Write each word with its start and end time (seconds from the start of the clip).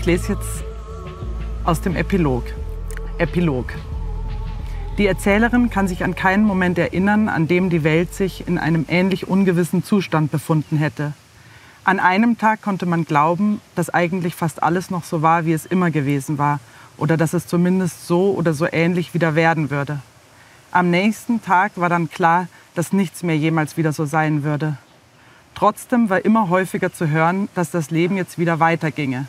Ich 0.00 0.06
lese 0.06 0.32
jetzt 0.32 0.64
aus 1.62 1.82
dem 1.82 1.94
Epilog. 1.94 2.44
Epilog. 3.18 3.74
Die 4.96 5.06
Erzählerin 5.06 5.68
kann 5.68 5.88
sich 5.88 6.04
an 6.04 6.14
keinen 6.14 6.44
Moment 6.44 6.78
erinnern, 6.78 7.28
an 7.28 7.48
dem 7.48 7.68
die 7.68 7.84
Welt 7.84 8.14
sich 8.14 8.48
in 8.48 8.56
einem 8.56 8.86
ähnlich 8.88 9.28
ungewissen 9.28 9.84
Zustand 9.84 10.32
befunden 10.32 10.78
hätte. 10.78 11.12
An 11.84 12.00
einem 12.00 12.38
Tag 12.38 12.62
konnte 12.62 12.86
man 12.86 13.04
glauben, 13.04 13.60
dass 13.74 13.90
eigentlich 13.90 14.34
fast 14.34 14.62
alles 14.62 14.90
noch 14.90 15.04
so 15.04 15.20
war, 15.20 15.44
wie 15.44 15.52
es 15.52 15.66
immer 15.66 15.90
gewesen 15.90 16.38
war, 16.38 16.60
oder 16.96 17.18
dass 17.18 17.34
es 17.34 17.46
zumindest 17.46 18.06
so 18.06 18.32
oder 18.32 18.54
so 18.54 18.66
ähnlich 18.72 19.12
wieder 19.12 19.34
werden 19.34 19.68
würde. 19.68 20.00
Am 20.72 20.88
nächsten 20.88 21.42
Tag 21.42 21.72
war 21.74 21.90
dann 21.90 22.08
klar, 22.08 22.48
dass 22.74 22.94
nichts 22.94 23.22
mehr 23.22 23.36
jemals 23.36 23.76
wieder 23.76 23.92
so 23.92 24.06
sein 24.06 24.44
würde. 24.44 24.78
Trotzdem 25.54 26.08
war 26.08 26.24
immer 26.24 26.48
häufiger 26.48 26.90
zu 26.90 27.10
hören, 27.10 27.50
dass 27.54 27.70
das 27.70 27.90
Leben 27.90 28.16
jetzt 28.16 28.38
wieder 28.38 28.60
weiterginge. 28.60 29.26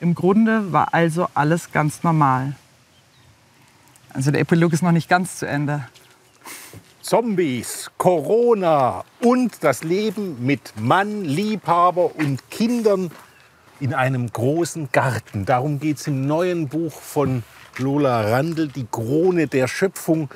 Im 0.00 0.14
Grunde 0.14 0.72
war 0.72 0.94
also 0.94 1.28
alles 1.34 1.72
ganz 1.72 2.02
normal. 2.02 2.54
Also 4.14 4.30
der 4.30 4.40
Epilog 4.40 4.72
ist 4.72 4.82
noch 4.82 4.92
nicht 4.92 5.10
ganz 5.10 5.38
zu 5.38 5.46
Ende. 5.46 5.86
Zombies, 7.02 7.90
Corona 7.98 9.04
und 9.20 9.62
das 9.62 9.84
Leben 9.84 10.44
mit 10.44 10.72
Mann, 10.80 11.24
Liebhaber 11.24 12.16
und 12.16 12.50
Kindern 12.50 13.10
in 13.78 13.92
einem 13.92 14.32
großen 14.32 14.88
Garten. 14.90 15.44
Darum 15.44 15.80
geht 15.80 15.98
es 15.98 16.06
im 16.06 16.26
neuen 16.26 16.68
Buch 16.68 16.92
von 16.92 17.42
Lola 17.76 18.22
Randl, 18.22 18.68
Die 18.68 18.86
Krone 18.90 19.48
der 19.48 19.68
Schöpfung, 19.68 20.30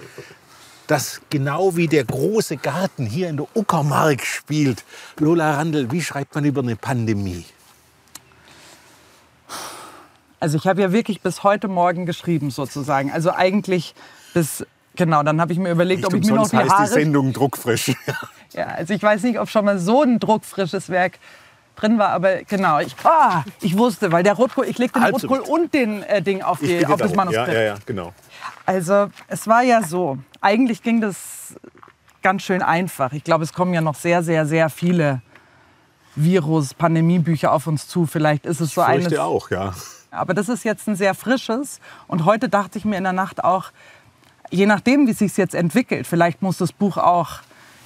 das 0.86 1.22
genau 1.30 1.74
wie 1.74 1.88
der 1.88 2.04
große 2.04 2.58
Garten 2.58 3.06
hier 3.06 3.30
in 3.30 3.38
der 3.38 3.46
Uckermark 3.54 4.26
spielt. 4.26 4.84
Lola 5.18 5.56
Randl, 5.56 5.90
wie 5.90 6.02
schreibt 6.02 6.34
man 6.34 6.44
über 6.44 6.60
eine 6.60 6.76
Pandemie? 6.76 7.46
Also 10.44 10.58
ich 10.58 10.66
habe 10.66 10.82
ja 10.82 10.92
wirklich 10.92 11.22
bis 11.22 11.42
heute 11.42 11.68
Morgen 11.68 12.04
geschrieben 12.04 12.50
sozusagen. 12.50 13.10
Also 13.10 13.32
eigentlich 13.32 13.94
bis 14.34 14.66
genau. 14.94 15.22
Dann 15.22 15.40
habe 15.40 15.54
ich 15.54 15.58
mir 15.58 15.70
überlegt, 15.70 16.02
Nicht 16.02 16.06
ob 16.12 16.20
ich 16.20 16.26
mir 16.26 16.36
noch 16.36 16.50
die 16.50 16.58
heißt 16.58 16.70
Haare. 16.70 16.82
die 16.86 16.92
Sendung 16.92 17.32
druckfrisch. 17.32 17.92
Ja, 18.52 18.66
also 18.66 18.94
ich 18.94 19.02
weiß 19.02 19.24
nicht, 19.24 19.40
ob 19.40 19.48
schon 19.48 19.64
mal 19.64 19.80
so 19.80 20.02
ein 20.02 20.20
druckfrisches 20.20 20.88
Werk 20.88 21.18
drin 21.74 21.98
war, 21.98 22.10
aber 22.10 22.44
genau. 22.44 22.78
Ich, 22.78 22.94
ah, 23.02 23.42
ich 23.62 23.76
wusste, 23.76 24.12
weil 24.12 24.22
der 24.22 24.34
Rotkohl, 24.34 24.66
ich 24.66 24.78
legte 24.78 25.00
den 25.00 25.02
Halb 25.02 25.18
so 25.18 25.26
Rotkohl 25.26 25.52
und 25.52 25.74
den 25.74 26.04
äh, 26.04 26.22
Ding 26.22 26.40
auf, 26.40 26.60
die, 26.60 26.86
auf 26.86 27.00
das. 27.00 27.16
Manuskript. 27.16 27.48
Ja, 27.48 27.54
ja, 27.54 27.62
ja, 27.62 27.74
genau. 27.84 28.12
Also 28.64 29.08
es 29.26 29.48
war 29.48 29.62
ja 29.62 29.82
so. 29.82 30.18
Eigentlich 30.40 30.84
ging 30.84 31.00
das 31.00 31.56
ganz 32.22 32.42
schön 32.42 32.62
einfach. 32.62 33.12
Ich 33.12 33.24
glaube, 33.24 33.42
es 33.42 33.52
kommen 33.54 33.74
ja 33.74 33.80
noch 33.80 33.96
sehr, 33.96 34.22
sehr, 34.22 34.46
sehr 34.46 34.68
viele 34.68 35.20
Virus-Pandemie-Bücher 36.14 37.50
auf 37.50 37.66
uns 37.66 37.88
zu. 37.88 38.06
Vielleicht 38.06 38.46
ist 38.46 38.60
es 38.60 38.74
so 38.74 38.82
eines. 38.82 39.18
auch, 39.18 39.50
ja. 39.50 39.74
Aber 40.14 40.34
das 40.34 40.48
ist 40.48 40.64
jetzt 40.64 40.88
ein 40.88 40.96
sehr 40.96 41.14
frisches. 41.14 41.80
Und 42.06 42.24
heute 42.24 42.48
dachte 42.48 42.78
ich 42.78 42.84
mir 42.84 42.96
in 42.96 43.04
der 43.04 43.12
Nacht 43.12 43.44
auch, 43.44 43.70
je 44.50 44.66
nachdem, 44.66 45.06
wie 45.06 45.12
es 45.12 45.18
sich 45.18 45.36
jetzt 45.36 45.54
entwickelt, 45.54 46.06
vielleicht 46.06 46.42
muss 46.42 46.58
das 46.58 46.72
Buch 46.72 46.96
auch 46.96 47.40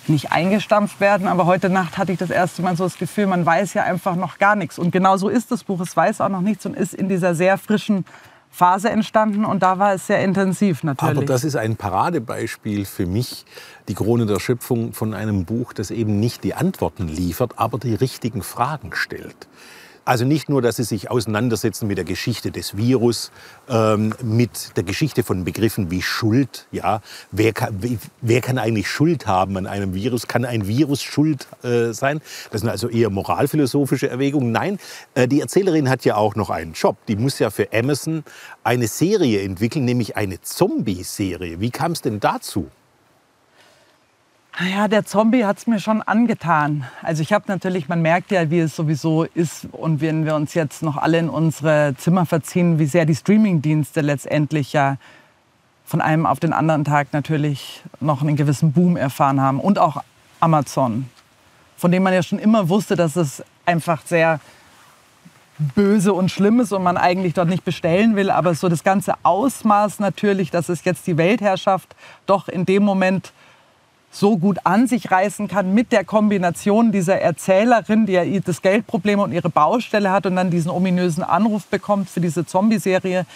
nicht 0.07 0.33
eingestampft 0.33 1.01
werden. 1.01 1.27
Aber 1.27 1.47
heute 1.47 1.69
Nacht 1.69 1.99
hatte 1.99 2.13
ich 2.13 2.19
das 2.19 2.31
erste 2.31 2.63
Mal 2.63 2.77
so 2.77 2.85
das 2.85 2.99
Gefühl, 2.99 3.27
man 3.27 3.45
weiß 3.45 3.75
ja 3.75 3.83
einfach 3.85 4.17
noch 4.17 4.39
gar 4.39 4.57
nichts. 4.57 4.79
Und 4.79 4.91
genau 4.91 5.17
so 5.17 5.29
ist 5.29 5.51
das 5.51 5.65
Buch. 5.65 5.81
Es 5.81 5.97
weiß 5.97 6.21
auch 6.21 6.29
noch 6.29 6.41
nichts 6.41 6.67
und 6.67 6.77
ist 6.77 6.95
in 6.95 7.09
dieser 7.09 7.35
sehr 7.35 7.59
frischen 7.59 8.05
Phase 8.51 8.91
entstanden. 8.91 9.45
Und 9.45 9.63
da 9.63 9.79
war 9.79 9.95
es 9.95 10.07
sehr 10.07 10.21
intensiv 10.21 10.83
natürlich. 10.83 11.17
Aber 11.17 11.27
das 11.27 11.45
ist 11.45 11.57
ein 11.57 11.77
Paradebeispiel 11.77 12.85
für 12.85 13.07
mich, 13.07 13.45
die 13.89 13.95
Krone 13.95 14.27
der 14.27 14.41
Schöpfung 14.41 14.93
von 14.93 15.15
einem 15.15 15.45
Buch, 15.45 15.73
das 15.73 15.91
eben 15.91 16.19
nicht 16.19 16.45
die 16.45 16.55
Antworten 16.55 17.09
liefert, 17.09 17.59
aber 17.59 17.79
die 17.79 17.95
richtigen 17.95 18.43
Fragen 18.43 18.95
stellt. 18.95 19.49
Also 20.09 20.25
nicht 20.25 20.49
nur, 20.49 20.63
dass 20.63 20.77
sie 20.77 20.85
sich 20.85 21.11
auseinandersetzen 21.11 21.87
mit 21.87 21.99
der 21.99 22.07
Geschichte 22.07 22.51
des 22.51 22.79
Virus, 22.79 23.31
ähm, 23.69 24.15
mit 24.23 24.75
der 24.79 24.83
Geschichte 24.83 25.23
von 25.23 25.45
Begriffen 25.45 25.91
wie 25.91 26.01
Schuld. 26.01 26.67
Ja, 26.73 27.03
wer 27.31 27.53
kann, 27.53 27.79
wer 28.23 28.41
kann 28.41 28.57
eigentlich 28.57 28.89
Schuld 28.89 29.27
haben 29.27 29.59
an 29.59 29.67
einem 29.67 29.93
Virus? 29.93 30.27
Kann 30.27 30.47
ein 30.47 30.67
Virus 30.67 31.03
schuld 31.03 31.47
äh, 31.63 31.93
sein? 31.93 32.23
Das 32.51 32.63
sind 32.63 32.71
also 32.71 32.89
eher 32.89 33.11
moralphilosophische 33.11 34.09
Erwägungen. 34.09 34.51
Nein, 34.51 34.79
äh, 35.13 35.29
die 35.29 35.43
Erzählerin 35.43 35.91
hat 35.91 36.07
ja 36.07 36.17
auch 36.17 36.37
noch 36.37 36.49
einen 36.49 36.73
Job. 36.73 36.97
Die 37.07 37.17
muss 37.17 37.39
ja 37.39 37.51
für 37.51 37.71
Amazon 37.75 38.25
eine 38.65 38.89
Serie 38.89 39.43
entwickeln, 39.43 39.85
nämlich 39.85 40.17
eine 40.17 40.41
Zombie-Serie. 40.41 41.61
Wie 41.61 41.71
kam 41.71 41.93
es 41.93 42.01
denn 42.01 42.19
dazu? 42.19 42.71
Naja, 44.61 44.89
der 44.89 45.05
Zombie 45.05 45.45
hat 45.45 45.59
es 45.59 45.69
mir 45.69 45.79
schon 45.79 46.03
angetan. 46.03 46.85
Also 47.03 47.23
ich 47.23 47.33
habe 47.33 47.45
natürlich, 47.47 47.89
man 47.89 48.03
merkt 48.03 48.33
ja, 48.33 48.51
wie 48.51 48.59
es 48.59 48.75
sowieso 48.75 49.23
ist 49.23 49.69
und 49.71 50.01
wenn 50.01 50.25
wir 50.25 50.35
uns 50.35 50.53
jetzt 50.55 50.83
noch 50.83 50.97
alle 50.97 51.19
in 51.19 51.29
unsere 51.29 51.95
Zimmer 51.97 52.27
verziehen, 52.27 52.81
wie 52.81 52.87
sehr 52.87 53.05
die 53.05 53.15
Streamingdienste 53.15 54.01
letztendlich 54.01 54.73
ja 54.73 54.97
von 55.85 56.01
einem 56.01 56.27
auf 56.27 56.41
den 56.41 56.53
anderen 56.53 56.85
Tag 56.85 57.13
natürlich 57.13 57.85
noch 58.01 58.21
einen 58.21 58.35
gewissen 58.35 58.73
Boom 58.73 58.97
erfahren 58.97 59.41
haben 59.41 59.61
und 59.61 59.79
auch 59.79 60.03
Amazon, 60.41 61.09
von 61.77 61.93
dem 61.93 62.03
man 62.03 62.13
ja 62.13 62.25
schon 62.25 62.41
immer 62.41 62.69
wusste, 62.69 62.97
dass 62.97 63.15
es 63.15 63.45
einfach 63.65 64.03
sehr 64.07 64.41
böse 65.77 66.13
und 66.13 66.33
schlimm 66.33 66.59
ist 66.59 66.73
und 66.73 66.83
man 66.83 66.97
eigentlich 66.97 67.35
dort 67.35 67.49
nicht 67.49 67.65
bestellen 67.65 68.17
will, 68.17 68.29
aber 68.29 68.55
so 68.57 68.69
das 68.69 68.83
ganze 68.83 69.15
Ausmaß 69.23 70.01
natürlich, 70.01 70.51
dass 70.51 70.69
es 70.69 70.83
jetzt 70.83 71.07
die 71.07 71.17
Weltherrschaft 71.17 71.95
doch 72.27 72.49
in 72.49 72.67
dem 72.67 72.83
Moment 72.83 73.33
so 74.11 74.39
gut 74.39 74.59
an 74.65 74.87
sich 74.87 75.11
reißen 75.11 75.49
kann 75.49 75.75
mit 75.75 75.93
der 75.93 76.05
Kombination 76.05 76.93
dieser 76.93 77.21
Erzählerin, 77.21 78.07
die 78.07 78.13
ja 78.13 78.25
das 78.41 78.63
Geldproblem 78.63 79.21
und 79.21 79.33
ihre 79.33 79.51
Baustelle 79.51 80.11
hat 80.11 80.27
und 80.27 80.37
dann 80.37 80.51
diesen 80.51 80.71
ominösen 80.71 81.23
Anruf 81.23 81.67
bekommt 81.67 82.09
für 82.09 82.21
diese 82.21 82.47
Zombie-Serie, 82.47 83.27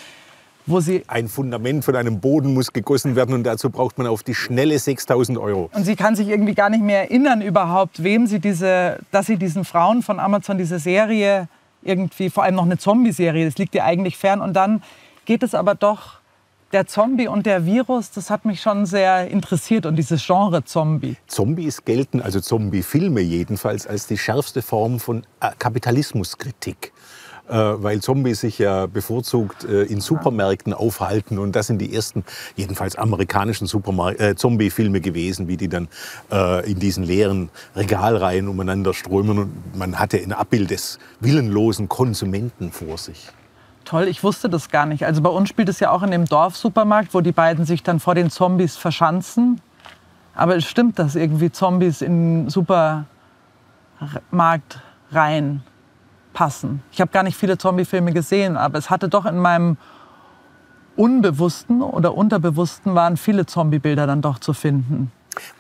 wo 0.65 0.81
sie 0.81 1.03
Ein 1.09 1.28
Fundament 1.28 1.84
von 1.84 1.97
einem 1.97 2.21
Boden 2.21 2.55
muss 2.55 2.72
gegossen 2.72 3.16
werden 3.16 3.34
und 3.34 3.44
dazu 3.44 3.69
braucht 3.71 3.99
man 3.99 4.06
auf 4.06 4.22
die 4.22 4.34
schnelle 4.34 4.78
6000 4.78 5.38
Euro. 5.38 5.71
und 5.75 5.84
sie 5.84 5.97
kann 5.97 6.16
sich 6.16 6.28
irgendwie 6.28 6.55
gar 6.55 6.71
nicht 6.71 6.83
mehr 6.83 7.03
erinnern 7.03 7.43
überhaupt, 7.43 8.03
wem 8.03 8.27
sie 8.27 8.39
diese, 8.39 8.99
dass 9.10 9.27
sie 9.27 9.37
diesen 9.37 9.65
Frauen 9.65 10.03
von 10.03 10.21
Amazon 10.21 10.59
diese 10.59 10.78
Serie 10.78 11.49
irgendwie, 11.83 12.31
vor 12.31 12.44
allem 12.44 12.54
noch 12.54 12.65
eine 12.65 12.78
Zombie-Serie, 12.78 13.44
das 13.44 13.59
liegt 13.59 13.75
ihr 13.75 13.84
eigentlich 13.84 14.16
fern. 14.16 14.41
Und 14.41 14.54
dann 14.54 14.83
geht 15.25 15.43
es 15.43 15.54
aber 15.54 15.75
doch, 15.75 16.22
der 16.72 16.87
Zombie 16.87 17.28
und 17.28 17.47
der 17.47 17.66
Virus, 17.66 18.10
das 18.10 18.31
hat 18.31 18.44
mich 18.44 18.60
schon 18.60 18.87
sehr 18.87 19.28
interessiert 19.28 19.87
und 19.87 19.97
dieses 19.97 20.25
Genre 20.25 20.65
Zombie. 20.65 21.16
Zombies 21.27 21.84
gelten, 21.84 22.21
also 22.21 22.41
Zombie-Filme 22.41 23.21
jedenfalls, 23.21 23.87
als 23.87 24.06
die 24.06 24.19
schärfste 24.19 24.62
Form 24.62 25.00
von 25.00 25.25
äh, 25.41 25.50
Kapitalismuskritik. 25.59 26.93
Äh, 27.49 27.55
weil 27.55 28.00
Zombies 28.00 28.41
sich 28.41 28.59
ja 28.59 28.87
bevorzugt 28.87 29.65
äh, 29.65 29.83
in 29.83 30.00
Supermärkten 30.00 30.72
aufhalten. 30.72 31.38
Und 31.38 31.56
das 31.56 31.66
sind 31.66 31.81
die 31.81 31.94
ersten, 31.94 32.25
jedenfalls 32.56 32.97
amerikanischen 32.97 33.66
Supermar 33.66 34.19
äh, 34.19 34.37
Zombie-Filme 34.37 35.01
gewesen, 35.01 35.48
wie 35.48 35.57
die 35.57 35.69
dann 35.69 35.89
äh, 36.30 36.71
in 36.71 36.78
diesen 36.78 37.03
leeren 37.03 37.51
Regalreihen 37.74 38.48
umeinander 38.48 38.95
strömen. 38.95 39.39
Und 39.39 39.77
man 39.77 39.98
hatte 39.98 40.19
ein 40.19 40.33
Abbild 40.33 40.71
des 40.71 41.01
willenlosen 41.21 41.89
Konsumenten 41.89 42.71
vor 42.71 42.97
sich. 42.97 43.28
Toll, 43.92 44.09
ich 44.09 44.24
wusste 44.24 44.48
das 44.48 44.71
gar 44.71 44.86
nicht. 44.86 45.04
Also 45.04 45.21
bei 45.21 45.28
uns 45.28 45.50
spielt 45.50 45.68
es 45.68 45.78
ja 45.78 45.91
auch 45.91 46.03
in 46.03 46.12
dem 46.12 46.24
Dorfsupermarkt, 46.24 47.12
wo 47.12 47.21
die 47.21 47.33
beiden 47.33 47.66
sich 47.66 47.83
dann 47.83 48.00
vor 48.00 48.15
den 48.15 48.30
Zombies 48.30 48.78
verschanzen. 48.78 49.60
Aber 50.34 50.56
es 50.56 50.65
stimmt, 50.65 50.98
dass 50.98 51.15
irgendwie 51.15 51.53
Zombies 51.53 52.00
in 52.00 52.44
den 52.44 52.48
Supermarkt 52.48 53.04
rein 55.10 55.62
passen. 56.33 56.83
Ich 56.91 57.03
habe 57.03 57.10
gar 57.10 57.22
nicht 57.22 57.36
viele 57.36 57.59
Zombie-Filme 57.59 58.15
gesehen, 58.15 58.56
aber 58.56 58.78
es 58.78 58.89
hatte 58.89 59.10
doch 59.10 59.27
in 59.27 59.36
meinem 59.36 59.77
Unbewussten 60.97 61.83
oder 61.83 62.15
Unterbewussten 62.15 62.95
waren 62.95 63.18
viele 63.18 63.45
Zombie-Bilder 63.45 64.06
dann 64.06 64.22
doch 64.22 64.38
zu 64.38 64.54
finden. 64.54 65.12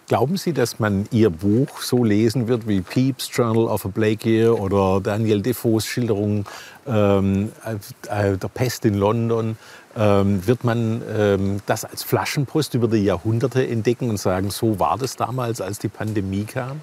Glauben 0.08 0.36
Sie, 0.36 0.52
dass 0.52 0.78
man 0.78 1.06
Ihr 1.10 1.30
Buch 1.30 1.80
so 1.80 2.04
lesen 2.04 2.48
wird 2.48 2.68
wie 2.68 2.82
Pepys 2.82 3.30
Journal 3.32 3.64
of 3.64 3.86
a 3.86 3.90
Year 4.24 4.60
oder 4.60 5.00
Daniel 5.00 5.40
Defoes 5.40 5.86
Schilderung 5.86 6.44
ähm, 6.86 7.52
äh, 8.08 8.36
der 8.36 8.48
Pest 8.48 8.84
in 8.84 8.94
London? 8.94 9.56
Ähm, 9.96 10.46
wird 10.46 10.64
man 10.64 11.02
ähm, 11.16 11.60
das 11.66 11.84
als 11.84 12.02
Flaschenpost 12.02 12.74
über 12.74 12.88
die 12.88 13.04
Jahrhunderte 13.04 13.66
entdecken 13.66 14.10
und 14.10 14.18
sagen, 14.18 14.50
so 14.50 14.78
war 14.78 14.98
das 14.98 15.16
damals, 15.16 15.60
als 15.60 15.78
die 15.78 15.88
Pandemie 15.88 16.44
kam? 16.44 16.80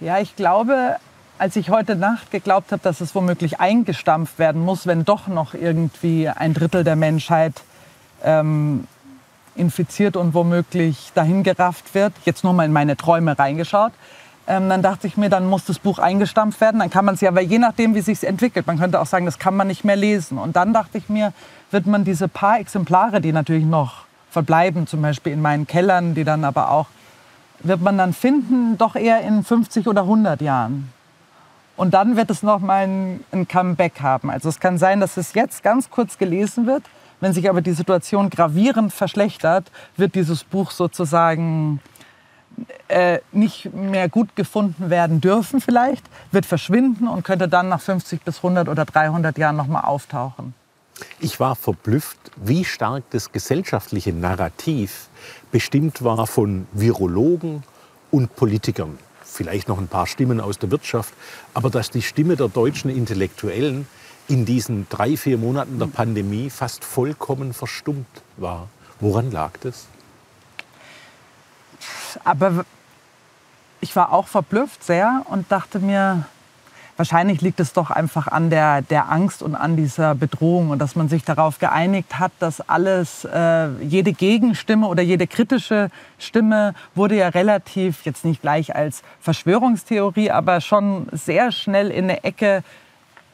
Ja, 0.00 0.18
ich 0.18 0.36
glaube, 0.36 0.96
als 1.38 1.56
ich 1.56 1.70
heute 1.70 1.96
Nacht 1.96 2.30
geglaubt 2.30 2.72
habe, 2.72 2.82
dass 2.82 3.00
es 3.00 3.14
womöglich 3.14 3.60
eingestampft 3.60 4.38
werden 4.38 4.62
muss, 4.62 4.86
wenn 4.86 5.04
doch 5.04 5.28
noch 5.28 5.54
irgendwie 5.54 6.28
ein 6.28 6.54
Drittel 6.54 6.84
der 6.84 6.96
Menschheit 6.96 7.54
ähm, 8.22 8.86
infiziert 9.58 10.16
und 10.16 10.34
womöglich 10.34 11.12
dahingerafft 11.14 11.94
wird, 11.94 12.12
jetzt 12.24 12.44
nur 12.44 12.52
mal 12.52 12.64
in 12.64 12.72
meine 12.72 12.96
Träume 12.96 13.38
reingeschaut, 13.38 13.92
ähm, 14.46 14.68
dann 14.68 14.80
dachte 14.80 15.06
ich 15.06 15.16
mir, 15.16 15.28
dann 15.28 15.46
muss 15.46 15.66
das 15.66 15.78
Buch 15.78 15.98
eingestampft 15.98 16.60
werden. 16.60 16.80
Dann 16.80 16.90
kann 16.90 17.04
man 17.04 17.16
es 17.16 17.20
ja, 17.20 17.28
aber 17.28 17.42
je 17.42 17.58
nachdem, 17.58 17.94
wie 17.94 18.00
sich 18.00 18.24
entwickelt, 18.24 18.66
man 18.66 18.78
könnte 18.78 19.00
auch 19.00 19.06
sagen, 19.06 19.26
das 19.26 19.38
kann 19.38 19.54
man 19.54 19.66
nicht 19.66 19.84
mehr 19.84 19.96
lesen. 19.96 20.38
Und 20.38 20.56
dann 20.56 20.72
dachte 20.72 20.96
ich 20.96 21.08
mir, 21.08 21.32
wird 21.70 21.86
man 21.86 22.04
diese 22.04 22.28
paar 22.28 22.58
Exemplare, 22.58 23.20
die 23.20 23.32
natürlich 23.32 23.66
noch 23.66 24.06
verbleiben, 24.30 24.86
zum 24.86 25.02
Beispiel 25.02 25.32
in 25.32 25.42
meinen 25.42 25.66
Kellern, 25.66 26.14
die 26.14 26.24
dann 26.24 26.44
aber 26.44 26.70
auch 26.70 26.86
wird 27.60 27.80
man 27.80 27.98
dann 27.98 28.12
finden, 28.12 28.78
doch 28.78 28.94
eher 28.94 29.20
in 29.22 29.42
50 29.44 29.88
oder 29.88 30.02
100 30.02 30.40
Jahren. 30.40 30.92
Und 31.76 31.94
dann 31.94 32.16
wird 32.16 32.30
es 32.30 32.42
nochmal 32.42 32.84
ein, 32.84 33.24
ein 33.32 33.46
Comeback 33.46 34.00
haben. 34.00 34.30
Also 34.30 34.48
es 34.48 34.60
kann 34.60 34.78
sein, 34.78 35.00
dass 35.00 35.16
es 35.16 35.34
jetzt 35.34 35.62
ganz 35.62 35.90
kurz 35.90 36.18
gelesen 36.18 36.66
wird. 36.66 36.82
Wenn 37.20 37.32
sich 37.32 37.48
aber 37.48 37.60
die 37.60 37.72
Situation 37.72 38.30
gravierend 38.30 38.92
verschlechtert, 38.92 39.70
wird 39.96 40.14
dieses 40.14 40.44
Buch 40.44 40.70
sozusagen 40.70 41.80
äh, 42.88 43.18
nicht 43.32 43.72
mehr 43.72 44.08
gut 44.08 44.34
gefunden 44.36 44.90
werden 44.90 45.20
dürfen 45.20 45.60
vielleicht, 45.60 46.04
wird 46.32 46.46
verschwinden 46.46 47.08
und 47.08 47.24
könnte 47.24 47.48
dann 47.48 47.68
nach 47.68 47.80
50 47.80 48.22
bis 48.22 48.36
100 48.38 48.68
oder 48.68 48.84
300 48.84 49.36
Jahren 49.38 49.56
nochmal 49.56 49.84
auftauchen. 49.84 50.54
Ich 51.20 51.38
war 51.38 51.54
verblüfft, 51.54 52.18
wie 52.36 52.64
stark 52.64 53.04
das 53.10 53.30
gesellschaftliche 53.30 54.12
Narrativ 54.12 55.08
bestimmt 55.52 56.02
war 56.02 56.26
von 56.26 56.66
Virologen 56.72 57.62
und 58.10 58.34
Politikern 58.34 58.98
vielleicht 59.38 59.68
noch 59.68 59.78
ein 59.78 59.88
paar 59.88 60.06
Stimmen 60.06 60.40
aus 60.40 60.58
der 60.58 60.70
Wirtschaft, 60.70 61.14
aber 61.54 61.70
dass 61.70 61.90
die 61.90 62.02
Stimme 62.02 62.34
der 62.36 62.48
deutschen 62.48 62.90
Intellektuellen 62.90 63.86
in 64.28 64.44
diesen 64.44 64.86
drei, 64.88 65.16
vier 65.16 65.38
Monaten 65.38 65.78
der 65.78 65.86
Pandemie 65.86 66.50
fast 66.50 66.84
vollkommen 66.84 67.52
verstummt 67.52 68.06
war. 68.36 68.68
Woran 69.00 69.30
lag 69.30 69.52
das? 69.60 69.86
Aber 72.24 72.64
ich 73.80 73.94
war 73.96 74.12
auch 74.12 74.28
verblüfft 74.28 74.84
sehr 74.84 75.22
und 75.28 75.50
dachte 75.50 75.78
mir, 75.78 76.26
Wahrscheinlich 76.98 77.42
liegt 77.42 77.60
es 77.60 77.72
doch 77.72 77.92
einfach 77.92 78.26
an 78.26 78.50
der, 78.50 78.82
der 78.82 79.08
Angst 79.08 79.40
und 79.40 79.54
an 79.54 79.76
dieser 79.76 80.16
Bedrohung 80.16 80.70
und 80.70 80.80
dass 80.80 80.96
man 80.96 81.08
sich 81.08 81.22
darauf 81.22 81.60
geeinigt 81.60 82.18
hat, 82.18 82.32
dass 82.40 82.60
alles, 82.60 83.24
äh, 83.24 83.68
jede 83.84 84.12
Gegenstimme 84.12 84.88
oder 84.88 85.00
jede 85.00 85.28
kritische 85.28 85.90
Stimme 86.18 86.74
wurde 86.96 87.14
ja 87.14 87.28
relativ, 87.28 88.04
jetzt 88.04 88.24
nicht 88.24 88.42
gleich 88.42 88.74
als 88.74 89.04
Verschwörungstheorie, 89.20 90.32
aber 90.32 90.60
schon 90.60 91.06
sehr 91.12 91.52
schnell 91.52 91.92
in 91.92 92.06
eine 92.06 92.24
Ecke 92.24 92.64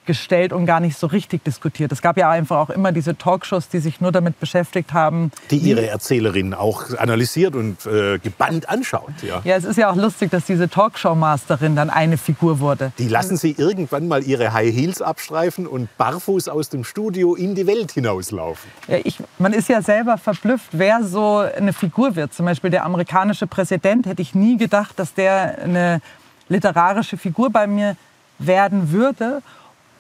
gestellt 0.07 0.53
und 0.53 0.67
gar 0.67 0.81
nicht 0.81 0.99
so 0.99 1.07
richtig 1.07 1.45
diskutiert. 1.45 1.93
Es 1.93 2.03
gab 2.03 2.17
ja 2.17 2.31
einfach 2.31 2.57
auch 2.57 2.71
immer 2.71 2.93
diese 2.93 3.17
Talkshows, 3.17 3.69
die 3.69 3.79
sich 3.79 4.01
nur 4.01 4.13
damit 4.13 4.41
beschäftigt 4.41 4.93
haben. 4.93 5.31
Die 5.51 5.59
ihre 5.59 5.87
Erzählerin 5.87 6.55
auch 6.55 6.97
analysiert 6.99 7.55
und 7.55 7.87
äh, 7.87 8.19
gebannt 8.19 8.69
anschaut. 8.69 9.13
Ja. 9.23 9.41
ja, 9.45 9.57
es 9.57 9.65
ist 9.65 9.77
ja 9.77 9.91
auch 9.91 9.97
lustig, 9.97 10.31
dass 10.31 10.45
diese 10.45 10.69
Talkshow-Masterin 10.69 11.77
dann 11.77 11.91
eine 11.91 12.17
Figur 12.19 12.61
wurde. 12.61 12.93
Die 12.99 13.09
lassen 13.09 13.37
sie 13.37 13.55
irgendwann 13.57 14.09
mal 14.09 14.23
ihre 14.23 14.53
High 14.53 14.75
Heels 14.75 15.03
abstreifen 15.03 15.67
und 15.67 15.95
barfuß 15.97 16.49
aus 16.49 16.69
dem 16.69 16.85
Studio 16.85 17.35
in 17.35 17.55
die 17.55 17.67
Welt 17.67 17.93
hinauslaufen. 17.93 18.71
Ja, 18.89 18.99
ich, 19.03 19.19
man 19.39 19.53
ist 19.53 19.69
ja 19.69 19.83
selber 19.83 20.19
verblüfft, 20.19 20.69
wer 20.73 21.03
so 21.05 21.39
eine 21.39 21.73
Figur 21.73 22.17
wird. 22.17 22.35
Zum 22.35 22.47
Beispiel 22.47 22.71
der 22.71 22.85
amerikanische 22.85 23.47
Präsident 23.47 24.07
hätte 24.07 24.23
ich 24.23 24.35
nie 24.35 24.57
gedacht, 24.57 24.99
dass 24.99 25.15
der 25.15 25.59
eine 25.63 26.01
literarische 26.49 27.17
Figur 27.17 27.51
bei 27.51 27.67
mir 27.67 27.97
werden 28.39 28.93
würde. 28.93 29.43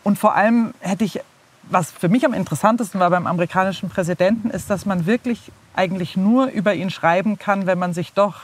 Und 0.04 0.18
vor 0.18 0.36
allem 0.36 0.74
hätte 0.80 1.04
ich, 1.04 1.20
was 1.64 1.90
für 1.90 2.08
mich 2.08 2.24
am 2.24 2.34
interessantesten 2.34 3.00
war 3.00 3.10
beim 3.10 3.26
amerikanischen 3.26 3.88
Präsidenten, 3.88 4.50
ist, 4.50 4.70
dass 4.70 4.86
man 4.86 5.06
wirklich 5.06 5.50
eigentlich 5.74 6.16
nur 6.16 6.46
über 6.46 6.74
ihn 6.74 6.90
schreiben 6.90 7.38
kann, 7.38 7.66
wenn 7.66 7.78
man 7.78 7.94
sich 7.94 8.12
doch 8.12 8.42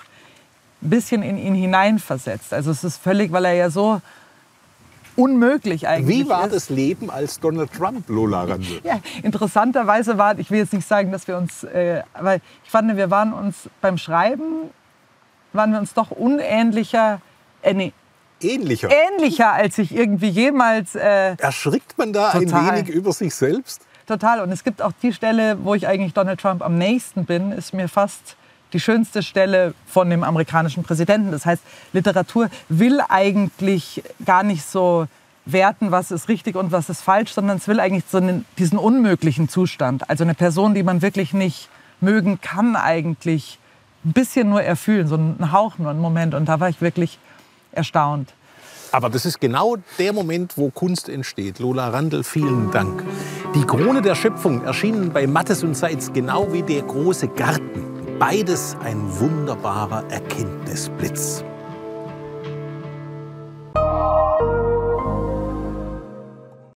ein 0.83 0.91
bisschen 0.91 1.23
in 1.23 1.37
ihn 1.37 1.55
hineinversetzt. 1.55 2.53
Also 2.53 2.71
es 2.71 2.83
ist 2.83 2.97
völlig, 2.97 3.31
weil 3.31 3.45
er 3.45 3.55
ja 3.55 3.71
so 3.71 4.01
unmöglich 5.17 5.87
eigentlich 5.87 6.25
Wie 6.25 6.29
war 6.29 6.47
ist. 6.47 6.55
das 6.55 6.69
Leben 6.71 7.11
als 7.11 7.39
Donald 7.41 7.73
Trump, 7.73 8.09
Lola 8.09 8.45
Randl? 8.45 8.81
Ja, 8.85 9.01
interessanterweise 9.23 10.17
war, 10.17 10.39
ich 10.39 10.51
will 10.51 10.61
jetzt 10.61 10.73
nicht 10.73 10.89
sagen, 10.89 11.13
dass 11.13 11.29
wir 11.29 11.37
uns, 11.37 11.65
äh, 11.65 12.03
aber 12.15 12.37
ich 12.37 12.71
fand, 12.71 12.97
wir 12.97 13.11
waren 13.11 13.35
uns 13.35 13.69
beim 13.83 13.99
Schreiben, 13.99 14.71
waren 15.53 15.73
wir 15.73 15.79
uns 15.79 15.93
doch 15.93 16.11
unähnlicher, 16.11 17.21
äh, 17.63 17.75
nee, 17.75 17.93
ähnlicher. 18.43 18.89
Ähnlicher, 18.91 19.53
als 19.53 19.79
ich 19.79 19.95
irgendwie 19.95 20.29
jemals. 20.29 20.95
Äh, 20.95 21.37
Erschrickt 21.37 21.97
man 21.99 22.13
da 22.13 22.33
total. 22.33 22.71
ein 22.71 22.77
wenig 22.77 22.89
über 22.89 23.13
sich 23.13 23.35
selbst? 23.35 23.83
Total. 24.07 24.41
Und 24.41 24.51
es 24.51 24.65
gibt 24.65 24.83
auch 24.83 24.93
die 25.03 25.13
Stelle, 25.13 25.59
wo 25.63 25.75
ich 25.75 25.87
eigentlich 25.87 26.15
Donald 26.15 26.41
Trump 26.41 26.63
am 26.63 26.79
nächsten 26.79 27.25
bin, 27.25 27.53
ist 27.53 27.73
mir 27.73 27.89
fast 27.89 28.37
die 28.73 28.81
schönste 28.81 29.23
Stelle 29.23 29.75
von 29.87 30.11
dem 30.11 30.23
amerikanischen 30.23 30.83
Präsidenten. 30.83 31.33
Das 31.33 31.47
heißt, 31.47 31.63
Literatur 31.93 32.49
will 32.69 33.01
eigentlich 33.09 34.03
gar 34.25 34.43
nicht 34.43 34.65
so 34.65 35.07
werten, 35.45 35.91
was 35.91 36.11
ist 36.11 36.29
richtig 36.29 36.57
und 36.57 36.73
was 36.73 36.89
ist 36.89 37.03
falsch, 37.03 37.33
sondern 37.33 37.57
es 37.57 37.69
will 37.69 37.81
eigentlich 37.81 38.05
so 38.09 38.19
einen, 38.19 38.45
diesen 38.59 38.79
unmöglichen 38.79 39.49
Zustand. 39.49 40.09
Also 40.09 40.25
eine 40.25 40.35
Person, 40.35 40.75
die 40.75 40.83
man 40.83 41.03
wirklich 41.03 41.33
nicht 41.33 41.69
mögen 42.01 42.41
kann, 42.41 42.77
eigentlich 42.77 43.59
ein 44.05 44.13
bisschen 44.13 44.49
nur 44.49 44.63
erfühlen, 44.63 45.07
so 45.09 45.17
einen 45.17 45.53
Hauch 45.53 45.79
nur, 45.79 45.91
einen 45.91 46.01
Moment. 46.01 46.35
Und 46.35 46.47
da 46.47 46.61
war 46.61 46.69
ich 46.69 46.81
wirklich 46.81 47.19
erstaunt. 47.73 48.33
Aber 48.93 49.09
das 49.09 49.25
ist 49.25 49.41
genau 49.41 49.77
der 49.99 50.13
Moment, 50.13 50.57
wo 50.57 50.71
Kunst 50.71 51.09
entsteht. 51.09 51.59
Lola 51.61 51.89
Randl, 51.91 52.25
vielen 52.25 52.71
Dank. 52.71 53.05
Die 53.55 53.65
Krone 53.65 54.03
der 54.03 54.15
Schöpfung 54.15 54.65
erschienen 54.65 55.13
bei 55.13 55.27
Mattes 55.27 55.63
und 55.63 55.77
Seitz 55.77 56.13
genau 56.13 56.53
wie 56.53 56.63
der 56.63 56.83
große 56.83 57.29
Garten. 57.29 58.19
Beides 58.19 58.77
ein 58.83 59.01
wunderbarer 59.19 60.05
Erkenntnisblitz. 60.11 61.45